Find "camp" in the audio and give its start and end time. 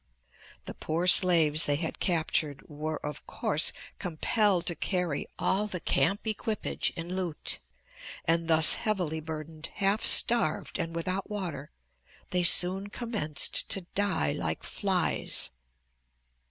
5.79-6.25